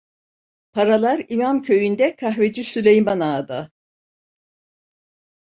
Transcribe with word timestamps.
Paralar 0.73 1.25
İmamköyü'nde 1.29 2.15
kahveci 2.15 2.63
Süleyman 2.63 3.19
Ağa'da! 3.19 3.71